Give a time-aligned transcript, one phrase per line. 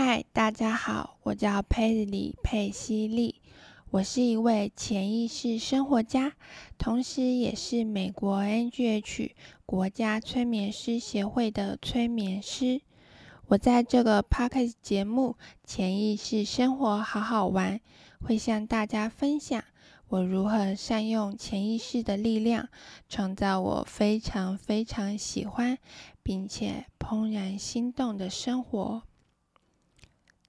[0.00, 3.42] 嗨，大家好，我叫佩里佩西利，
[3.90, 6.34] 我是一位潜意识生活家，
[6.78, 9.32] 同时也是美国 NGH
[9.66, 12.80] 国家催眠师协会的催眠师。
[13.48, 15.34] 我在这个 podcast 节目
[15.64, 17.80] 《潜意识生活好好玩》，
[18.24, 19.64] 会向大家分享
[20.06, 22.68] 我如何善用潜意识的力量，
[23.08, 25.76] 创造我非常非常喜欢
[26.22, 29.02] 并且怦然心动的生活。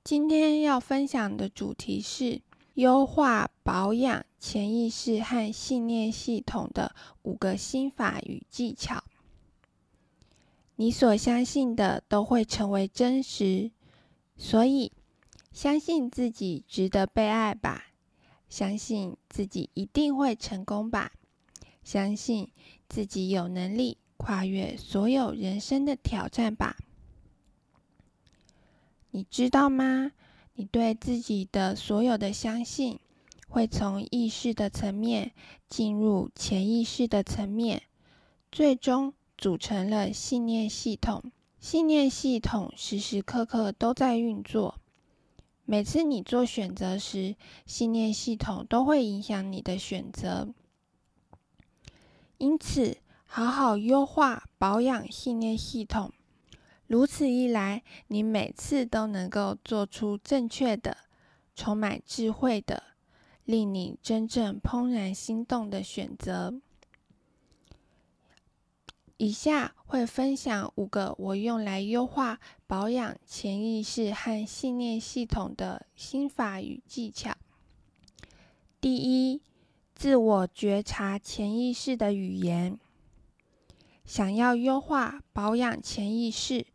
[0.09, 2.41] 今天要分享的主题是
[2.73, 9.03] 优化保养潜意识和信念系统的五个心法与技巧。
[10.77, 13.69] 你所相信的都会成为真实，
[14.35, 14.91] 所以
[15.51, 17.91] 相信自己值得被爱吧，
[18.49, 21.11] 相信自己一定会成功吧，
[21.83, 22.49] 相信
[22.87, 26.75] 自己有能力跨越所有人生的挑战吧。
[29.11, 30.11] 你知道吗？
[30.53, 32.99] 你对自己的所有的相信，
[33.47, 35.31] 会从意识的层面
[35.67, 37.83] 进入潜意识的层面，
[38.51, 39.13] 最终。
[39.41, 44.81] 组成了信念系统，信念系统时时刻刻都在运作。
[45.63, 50.53] 每次你做选择时，信念系统都会影响你的选择。
[52.37, 56.11] 因此，好好优化保养信念系统，
[56.89, 60.97] 如此一来，你每次都能够做出正确的、
[61.55, 62.81] 充满智慧的、
[63.45, 66.59] 令你真正怦然心动的选择。
[69.17, 77.35] 以下会分享五个我用来优化保养潜意识和信念系统的心法与技巧。
[78.81, 79.43] 第一，
[79.93, 82.79] 自我觉察潜意识的语言。
[84.05, 86.65] 想要优化保养潜意识，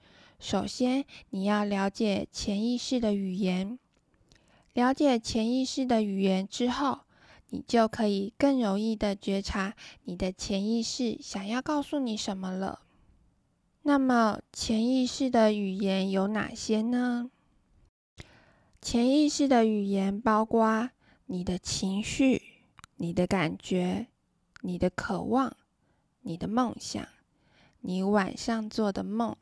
[0.44, 3.78] 首先你要了解潜意识的语言。
[4.74, 7.00] 了解潜意识的语言之后，
[7.48, 12.80] 你就可以更容易的觉察你的潜意识想要告诉你什么了。
[13.84, 17.30] 那么，潜意识的语言有哪些呢？
[18.82, 20.90] 潜意识的语言包括
[21.24, 22.42] 你的情绪、
[22.96, 24.08] 你的感觉、
[24.60, 25.56] 你的渴望、
[26.20, 27.02] 你的梦想、
[27.80, 29.34] 你晚上做的梦、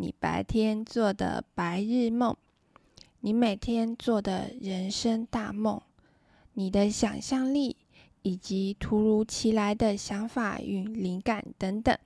[0.00, 2.34] 你白天做的白日梦、
[3.20, 5.80] 你每天做的人生大梦。
[6.54, 7.76] 你的想象力
[8.22, 11.96] 以及突如其来的想法与灵感等等。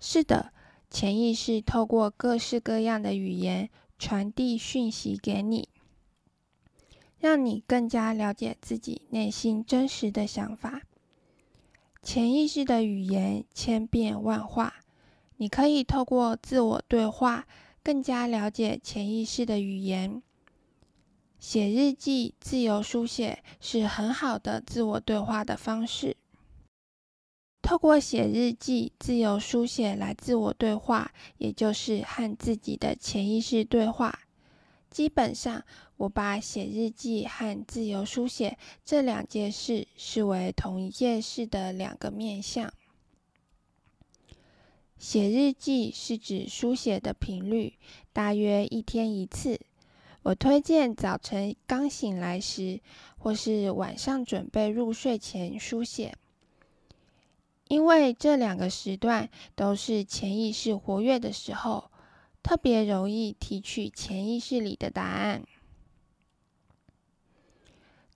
[0.00, 0.52] 是的，
[0.90, 5.68] 潜意识透过各式各样的语言传递讯息给你，
[7.18, 10.82] 让你更加了解自己内心真实的想法。
[12.02, 14.83] 潜意识的语言千变万化，
[15.36, 17.46] 你可以透过自我对话，
[17.82, 20.22] 更加了解潜意识的语言。
[21.38, 26.16] 写日记、自由书写是很好的自我对话的方式。
[27.60, 34.20] 透过写日记、自由书写来自我对话，也就是和自己的潜意识对话。
[34.90, 35.64] 基本上，
[35.96, 42.72] 我把写日记和自由书写这两件事视为同一件事的两个面向。
[45.04, 47.74] 写日记是指书写的频率，
[48.14, 49.60] 大约一天一次。
[50.22, 52.80] 我推荐早晨刚醒来时，
[53.18, 56.16] 或是晚上准备入睡前书写，
[57.68, 61.90] 因为这两个时段都是潜意识活跃的时候，
[62.42, 65.44] 特别容易提取潜意识里的答案。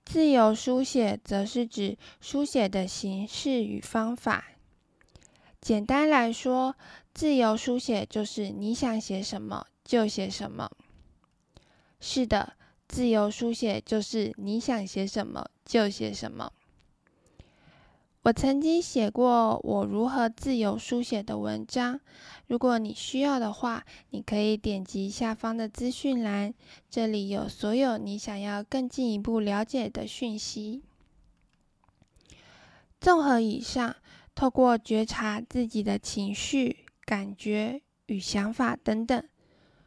[0.07, 4.53] 自由书写则是指书写的形式与方法。
[5.69, 6.75] 简单来说，
[7.13, 10.71] 自由书写就是你想写什么就写什么。
[12.01, 12.55] 是的，
[12.89, 16.51] 自由书写就是你想写什么就写什么。
[18.23, 22.01] 我曾经写过我如何自由书写的文章，
[22.47, 26.55] 如果你需要的话，你可以点击下方的资讯栏，
[26.89, 30.83] 这里有所有你想要更进一步了解的讯息。
[32.99, 33.95] 综合以上，
[34.39, 39.29] 透过觉察自己的情绪、感觉与想法等等。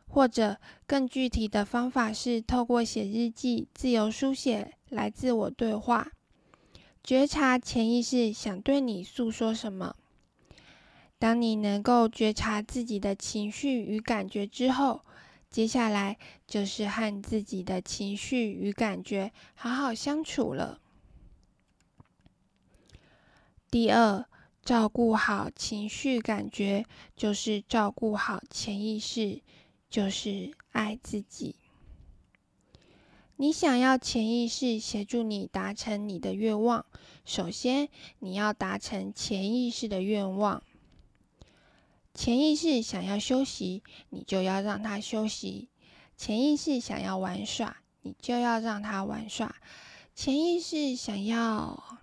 [0.10, 6.12] 或者更具体的方法是透过写日记、自由书写来自我对话，
[7.02, 9.96] 觉察潜意识想对你诉说什么。
[11.18, 15.06] 当你能够觉察自己的情绪与感觉之后，
[15.50, 20.82] 接下来就是和自己的情绪与感觉好好相处了。
[23.70, 24.26] 第二，
[24.64, 26.86] 照顾好情绪感觉，
[27.16, 29.42] 就是照顾好潜意识。
[29.90, 31.58] 就是爱自己。
[33.36, 36.86] 你想要潜意识协助你达成你的愿望，
[37.26, 40.64] 首先你要达成潜意识的愿望。
[42.14, 45.68] 潜意识想要休息，你就要让他休息；
[46.16, 49.54] 潜意识想要玩耍，你就要让他玩耍；
[50.16, 52.00] 潜意识想要……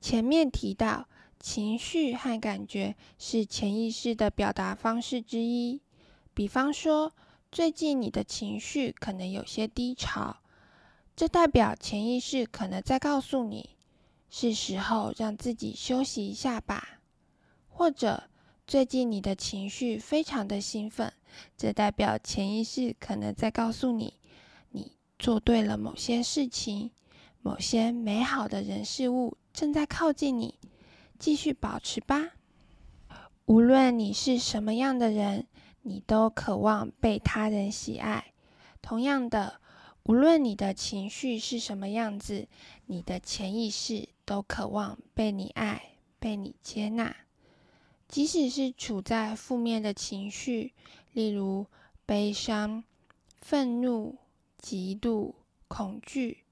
[0.00, 1.08] 前面提到，
[1.40, 5.80] 情绪和感觉是潜意识的表达方式之一。
[6.34, 7.12] 比方说，
[7.50, 10.36] 最近你的情绪可能有些低潮，
[11.16, 13.70] 这代表潜意识可能在告诉你，
[14.30, 17.00] 是时候让自己休息一下吧。
[17.68, 18.24] 或者，
[18.66, 21.12] 最近你的情绪非常的兴奋，
[21.56, 24.14] 这代表潜意识可能在告诉你，
[24.70, 26.90] 你做对了某些事情，
[27.40, 30.54] 某些美好的人事物正在靠近你，
[31.18, 32.32] 继续保持吧。
[33.46, 35.46] 无论你是什么样的人。
[35.82, 38.34] 你都渴望被他人喜爱。
[38.82, 39.58] 同样的，
[40.02, 42.46] 无论你的情绪是什么样子，
[42.84, 47.16] 你的潜意识都渴望被你爱、被你接纳。
[48.06, 50.74] 即使是处在负面的情绪，
[51.14, 51.64] 例如
[52.04, 52.84] 悲伤、
[53.40, 54.18] 愤怒、
[54.60, 55.32] 嫉妒、
[55.68, 56.44] 恐惧，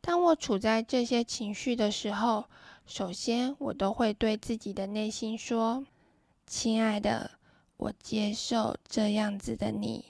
[0.00, 2.48] 当我处在这些情绪的时候，
[2.88, 5.84] 首先我都会对自己的内心说
[6.48, 7.32] ：“亲爱的。”
[7.76, 10.06] 我接受这样子的你，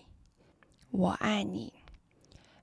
[0.90, 1.72] 我爱你。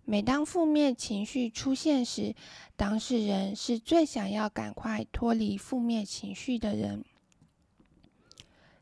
[0.03, 2.33] 每当负面情绪出现时，
[2.75, 7.05] 当事人是最想要赶快脱离负面情绪的人。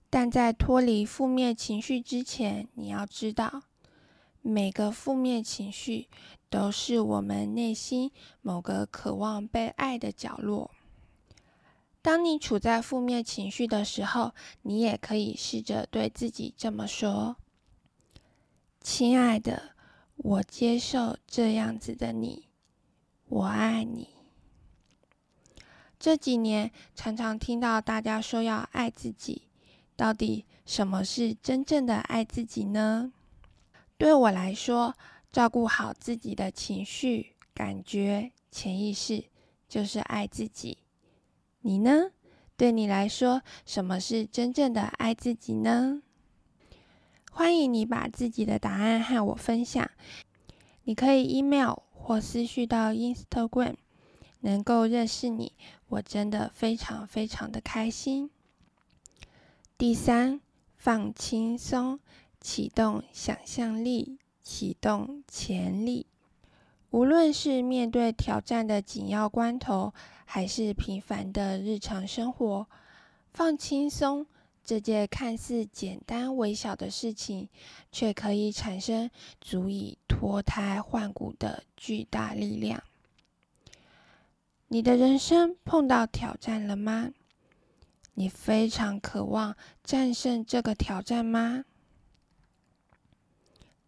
[0.09, 3.63] 但在脱离负面情绪之前，你要知道，
[4.41, 6.07] 每个负面情绪
[6.49, 10.71] 都是我们内心某个渴望被爱的角落。
[12.03, 14.33] 当你处在负面情绪的时候，
[14.63, 17.37] 你也可以试着对自己这么说
[18.81, 19.71] ：“亲爱的，
[20.17, 22.49] 我接受这样子的你，
[23.29, 24.09] 我爱你。”
[25.97, 29.43] 这几年常常听到大家说要爱自己，
[29.95, 33.13] 到底什么是真正的爱自己呢？
[33.97, 34.93] 对我来说，
[35.31, 39.23] 照顾好自己的情绪、感觉、潜意识，
[39.69, 40.79] 就是爱自己。
[41.63, 42.11] 你呢？
[42.55, 46.01] 对你来说，什么是真正的爱自己呢？
[47.31, 49.89] 欢迎你把自己的答案和我分享。
[50.83, 53.75] 你可以 email 或私讯到 Instagram。
[54.45, 55.53] 能够认识你，
[55.87, 58.29] 我真的非常非常的开心。
[59.77, 60.41] 第三，
[60.75, 62.01] 放轻松，
[62.41, 66.07] 启动想象力，启动潜力。
[66.93, 69.93] 无论是面对挑战的紧要关头。
[70.25, 72.67] 还是平凡的日常生活，
[73.33, 74.25] 放轻松，
[74.63, 77.49] 这件看似简单微小的事情，
[77.91, 82.81] 却可以产生足以脱胎换骨的巨大力量。
[84.69, 87.11] 你的人生碰到挑战了吗？
[88.15, 91.65] 你非常渴望战胜这个挑战吗？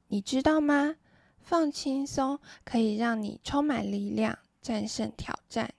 [0.09, 0.97] 你知道吗？
[1.45, 5.71] 放轻松可以让你充满力量，战胜挑战。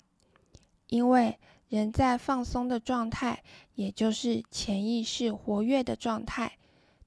[0.86, 3.42] 因为人在放松的状态，
[3.74, 6.56] 也就是潜意识活跃的状态，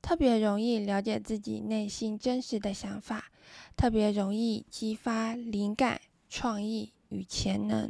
[0.01, 3.31] 特别容易了解自己内心真实的想法，
[3.78, 7.89] 特别容易激发灵感、创意与潜能，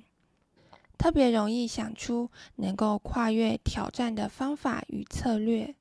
[0.99, 5.73] 特别容易想出能够跨越挑战的方法与策略。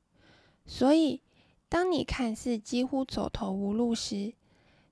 [0.64, 1.20] 所以，
[1.68, 4.32] 当你看似几乎走投无路时，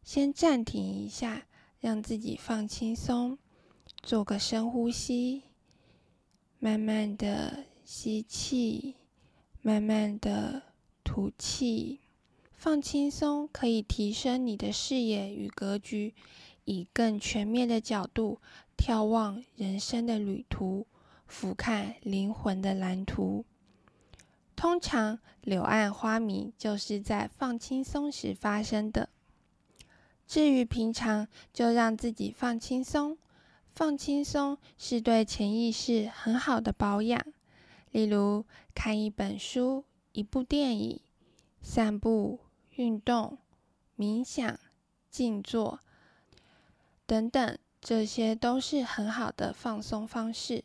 [0.07, 1.49] 先暂停一下，
[1.81, 3.37] 让自己放轻松。
[4.05, 5.43] 做个深呼吸，
[6.61, 8.95] 慢慢的吸气，
[9.63, 10.63] 慢慢的
[11.03, 11.99] 吐气，
[12.53, 16.15] 放轻松，可以提升你的视野与格局，
[16.65, 18.41] 以更全面的角度
[18.79, 20.87] 眺望人生的旅途，
[21.27, 23.45] 俯瞰灵魂的蓝图。
[24.55, 29.09] 通常柳暗花明就是在放轻松时发生的。
[30.27, 33.17] 至于平常，就让自己放轻松。
[33.75, 37.23] 放轻松是对潜意识很好的保养，
[37.91, 41.01] 例如看一本书、一部电影、
[41.61, 42.41] 散步、
[42.77, 43.37] 运动、
[43.97, 44.59] 冥想、
[45.11, 45.79] 静坐
[47.05, 50.65] 等等，这些都是很好的放松方式。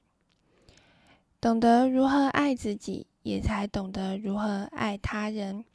[1.41, 5.65] 懂得如何爱自己，也才懂得如何爱他人。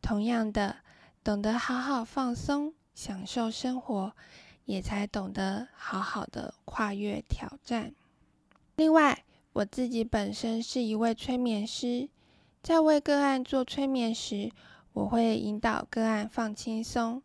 [0.00, 0.76] 同样的，
[1.24, 4.12] 懂得好好放松，享受生活。
[4.66, 7.92] 也才懂得好好的跨越挑战。
[8.76, 12.08] 另外，我自己本身是一位催眠师，
[12.62, 14.52] 在为个案做催眠时，
[14.92, 17.20] 我会引导个案放轻松，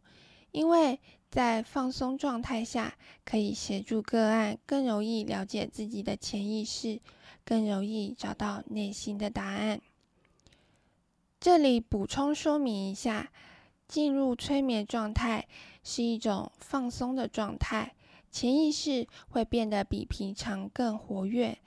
[0.51, 6.99] 因为在放松状态下，可以协助个案更容易了解自己的潜意识，
[7.43, 9.79] 更容易找到内心的答案。
[11.39, 13.31] 这里补充说明一下，
[13.87, 15.47] 进入催眠状态
[15.83, 17.93] 是一种放松的状态，
[18.31, 21.57] 潜意识会变得比平常更活跃，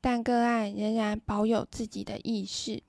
[0.00, 2.82] 但个案仍然保有自己的意识。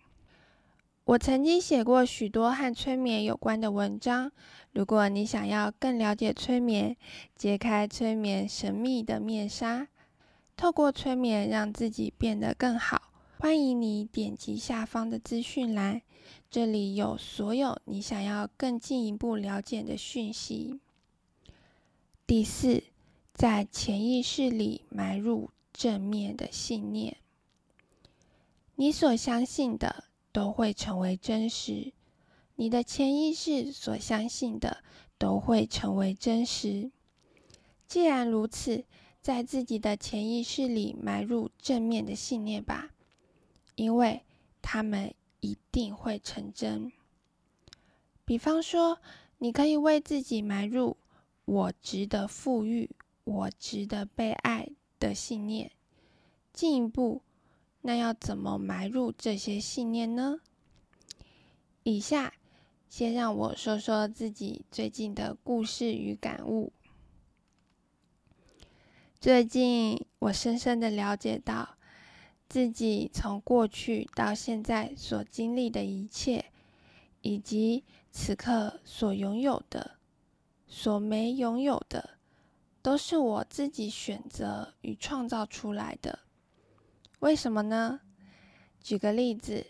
[1.04, 4.32] 我曾经写过许多和催眠有关的文章。
[4.72, 6.96] 如果你想要更了解催眠，
[7.36, 9.88] 揭开催眠神秘的面纱，
[10.56, 16.02] 透过催眠让自己变得更好，欢迎你点击下方的资讯栏，
[16.52, 20.80] 这里有所有你想要更进一步了解的讯息。
[22.28, 22.84] 第四，
[23.34, 27.18] 在潜意识里埋入正面的信念，
[28.76, 30.04] 你所相信的。
[30.34, 31.92] 都会成为真实，
[32.56, 34.82] 你的潜意识所相信的
[35.18, 36.90] 都会成为真实。
[37.86, 38.86] 既然如此，
[39.22, 42.92] 在自己的潜意识里埋入正面的信念吧，
[43.76, 44.22] 因为
[44.62, 46.92] 他们一定会成真。
[48.24, 49.00] 比方说，
[49.38, 50.96] 你可以为自己埋入
[51.44, 52.90] “我值得富裕，
[53.26, 55.72] 我值得被爱”的信念。
[56.54, 57.22] 进一步。
[57.84, 60.40] 那要怎么埋入这些信念呢？
[61.82, 62.32] 以下
[62.88, 66.72] 先让我说说自己最近的故事与感悟。
[69.20, 71.76] 最近我深深的了解到，
[72.52, 76.44] 自己从过去到现在所经历的一切，
[77.22, 79.92] 以及此刻所拥有的、
[80.68, 82.18] 所没拥有的，
[82.82, 86.20] 都是我自己选择与创造出来的。
[87.20, 88.02] 为什么呢？
[88.82, 89.68] 举个例子，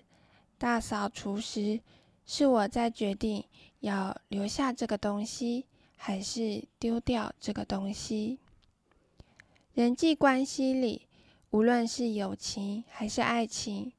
[0.57, 1.81] 大扫除时，
[2.25, 3.45] 是我在决定
[3.81, 8.39] 要留下这个东西，还是丢掉这个东西。
[9.75, 11.07] 人际关系里，
[11.51, 13.91] 无论是友情还是爱情，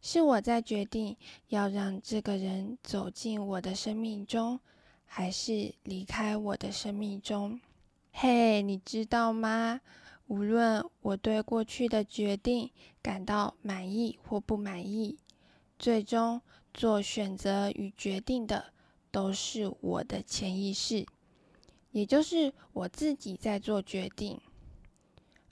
[0.00, 1.14] 是我在决定
[1.48, 4.58] 要让这个人走进我的生命中，
[5.04, 7.60] 还是离开我的生命中。
[8.12, 9.82] 嘿，你知道吗？
[10.28, 12.70] 无论我对过去的决定
[13.02, 15.18] 感到满意或不满意，
[15.78, 16.40] 最终
[16.72, 18.72] 做选择与决定的
[19.10, 21.04] 都是我的潜意识，
[21.92, 24.40] 也就是我自己在做决定。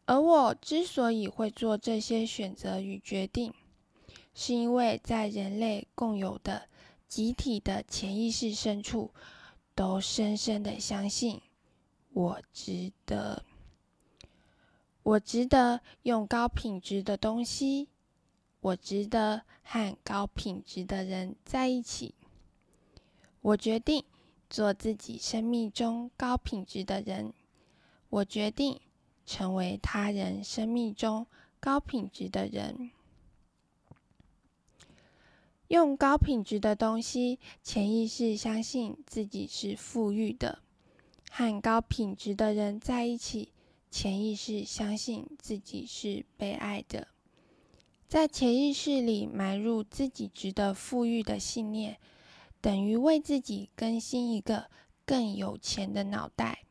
[0.06, 3.54] 而我之所以会做这些选择与决定，
[4.34, 6.68] 是因为在人类共有的
[7.08, 9.11] 集体的潜意识深处，
[9.75, 11.40] 都深深的相信
[12.12, 13.44] 我值得。
[15.02, 17.88] 我值得用高品质的东西，
[18.61, 22.14] 我值得和高品质的人在一起。
[23.40, 24.02] 我决定
[24.49, 27.32] 做自己生命中高品质的人，
[28.08, 28.80] 我决定
[29.25, 31.26] 成为他人生命中
[31.61, 32.90] 高品质的人。
[35.69, 40.61] 用高品质的东西，潜意识相信自己是富裕的，
[41.31, 43.50] 和高品质的人在一起。
[43.90, 47.07] 潜意识相信自己是被爱的，
[48.09, 51.97] 在潜意识里埋入自己值得富裕的信念，
[52.61, 54.69] 等于为自己更新一个
[55.07, 56.63] 更有钱的脑袋。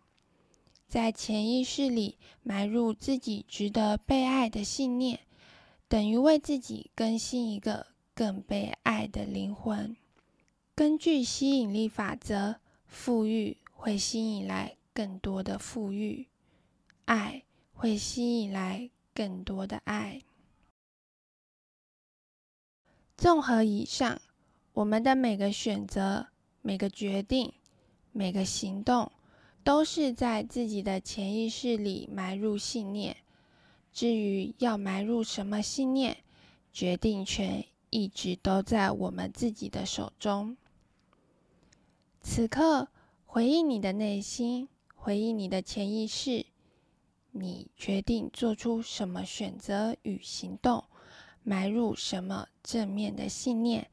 [0.94, 5.22] 在潜意识里埋入自己值得被爱的信念，
[5.88, 9.98] 等于为自己更新一个更被爱的灵魂。
[10.76, 16.28] 根据吸引力法则，富裕会吸引来更多的富裕。
[17.06, 17.42] 爱
[17.74, 20.22] 会吸引来更多的爱。
[23.18, 24.22] 综合以上，
[24.74, 26.28] 我们的每个选择、
[26.62, 27.52] 每个决定、
[28.12, 29.12] 每个行动，
[29.64, 33.16] 都是在自己的潜意识里埋入信念。
[33.92, 36.18] 至于要埋入什么信念，
[36.72, 40.58] 决定权一直都在我们自己的手中。
[42.22, 42.88] 此刻，
[43.26, 46.46] 回应你的内心，回应你的潜意识。
[47.32, 50.84] 你决定做出什么选择与行动，
[51.44, 53.90] 埋入什么正面的信念，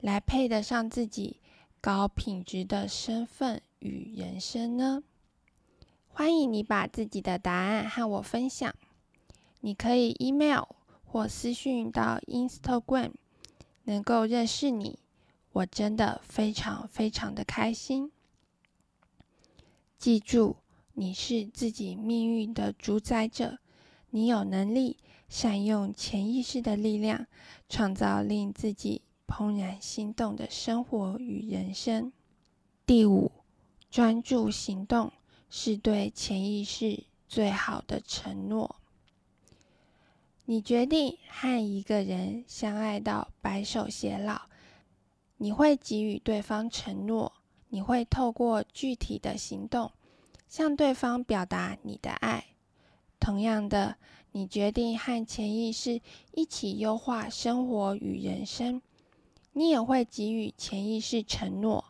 [0.00, 1.40] 来配得上自己
[1.80, 5.04] 高品质的身份与人生呢？
[6.08, 8.74] 欢迎你把自己的答案和我分享。
[9.60, 10.64] 你可以 email
[11.04, 13.12] 或私讯到 Instagram，
[13.84, 14.98] 能够认识你，
[15.52, 18.10] 我真的非常非常的开心。
[19.98, 20.56] 记住。
[20.96, 23.58] 你是自己命运的主宰者，
[24.10, 24.96] 你有能力
[25.28, 27.26] 善用潜意识的力量，
[27.68, 32.12] 创造令自己怦然心动的生活与人生。
[32.86, 33.32] 第五，
[33.94, 35.12] 专注行动
[35.48, 38.74] 是对潜意识最好的承诺。
[40.46, 44.48] 你决定和一个人相爱到白首偕老，
[45.36, 47.34] 你会给予对方承诺，
[47.68, 49.92] 你会透过具体的行动
[50.48, 52.46] 向对方表达你的爱。
[53.20, 53.96] 同样的，
[54.32, 56.00] 你决定和潜意识
[56.32, 58.82] 一起优化生活与人生，
[59.52, 61.84] 你也会给予潜意识承诺，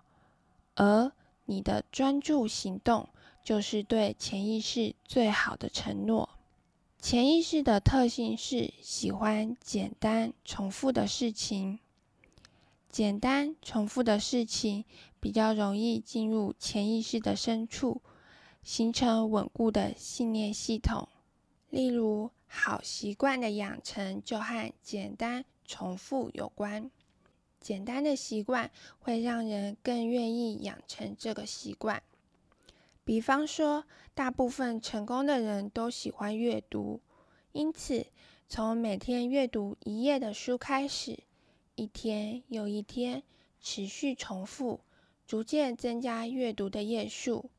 [0.75, 1.11] 而
[1.47, 3.09] 你的专注行动
[3.43, 6.31] 就是对潜意识最好的承诺。
[6.99, 11.79] 潜意识的特性是喜欢简单重复的事情，
[12.89, 14.87] 简单重复的事情
[15.21, 18.01] 比较容易进入潜意识的深处，
[18.63, 21.09] 形成稳固的信念系统。
[21.69, 26.91] 例如，好习惯的养成就和简单重复有关。
[27.65, 32.03] 简单的习惯会让人更愿意养成这个习惯。
[33.05, 37.01] 比方说，大部分成功的人都喜欢阅读，
[37.53, 38.07] 因此
[38.49, 41.19] 从每天阅读一页的书开始，
[41.75, 43.23] 一天又一天
[43.61, 44.81] 持续重复，
[45.27, 47.51] 逐渐增加阅读的页数，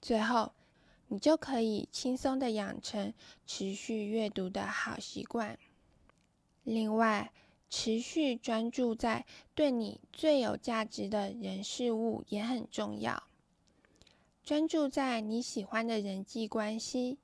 [0.00, 0.52] 最后。
[1.12, 3.12] 你就可以轻松的养成
[3.44, 5.58] 持续阅读的好习惯。
[6.62, 7.32] 另外，
[7.70, 9.24] 持续专注在
[9.54, 13.22] 对你最有价值的人事物也很重要。
[14.42, 17.18] 专注在你喜欢的人际关系，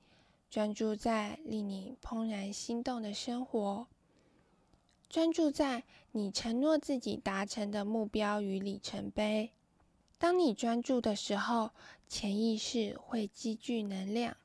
[0.49, 3.89] 专注在令你怦然心动的生活，
[5.11, 9.51] 专注在你承诺自己达成的目标与里程碑。
[10.19, 11.73] 当你专注的时候，
[12.09, 14.37] 潜意识会积聚能量。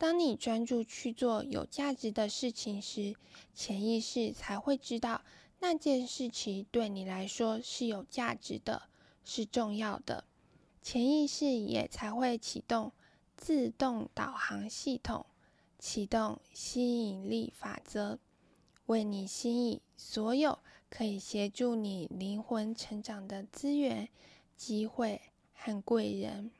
[0.00, 3.14] 当你专注去做有价值的事情时，
[3.54, 5.20] 潜意识才会知道
[5.58, 8.84] 那件事情对你来说是有价值的，
[9.26, 10.24] 是重要的。
[10.80, 12.92] 潜意识也才会启动
[13.36, 15.26] 自动导航系统，
[15.78, 18.18] 启动吸引力法则，
[18.86, 24.08] 为你吸引所有可以协助你灵魂成长的资源。
[24.56, 25.20] 机会
[25.54, 26.50] 和贵人，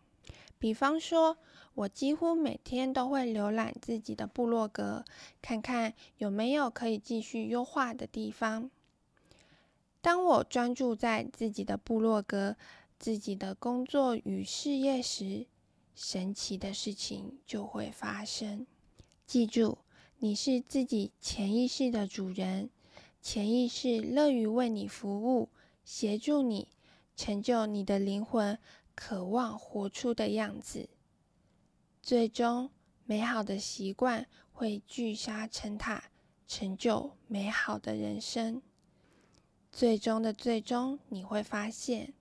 [0.61, 1.39] 比方说，
[1.73, 5.07] 我几乎每天都会浏览自己的部落格，
[5.41, 8.71] 看看有没有可以继续优化的地方。
[10.03, 12.57] 当我专注在自己的部落格、
[12.99, 15.47] 自己的工作与事业时，
[15.95, 18.67] 神奇的事情就会发生。
[19.27, 19.79] 记住，
[20.19, 22.69] 你是自己潜意识的主人，
[23.23, 25.49] 潜意识乐于为你服务，
[25.87, 26.69] 协助你。
[27.17, 28.59] 成就你的灵魂
[28.95, 30.89] 渴望活出的样子，
[32.03, 32.71] 最终
[33.05, 36.11] 美好的习惯会聚沙成塔，
[36.47, 38.63] 成就美好的人生。
[39.71, 42.15] 最终的最终，你会发现，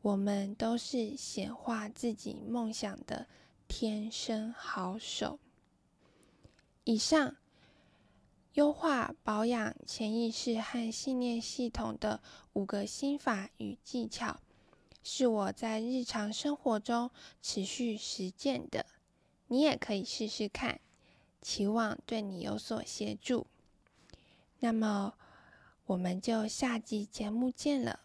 [0.00, 3.26] 我们都是显化自己梦想的
[3.68, 5.38] 天生好手。
[6.84, 7.36] 以上。
[8.54, 12.20] 优化保养潜意识和信念系统的
[12.52, 14.42] 五个心法与技巧，
[15.02, 17.10] 是我在日常生活中
[17.40, 18.86] 持续实践的。
[19.48, 20.80] 你也可以试试看，
[21.40, 23.46] 期望对你有所协助。
[24.60, 25.14] 那么，
[25.86, 28.00] 我们就下集节目见了。